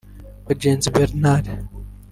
Bagenzi 0.47 0.89
Bernard 0.89 1.47